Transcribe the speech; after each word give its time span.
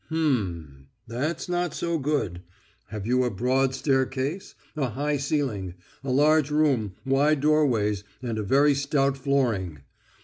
"H'm.... 0.09 0.87
That's 1.07 1.47
not 1.47 1.75
so 1.75 1.99
good.... 1.99 2.41
Have 2.87 3.05
you 3.05 3.23
a 3.23 3.29
broad 3.29 3.75
staircase, 3.75 4.55
a 4.75 4.89
high 4.89 5.17
ceiling, 5.17 5.75
a 6.03 6.09
large 6.09 6.49
room, 6.49 6.95
wide 7.05 7.39
doorways, 7.41 8.03
and 8.19 8.39
a 8.39 8.43
very 8.43 8.73
stout 8.73 9.15
flooring. 9.15 9.81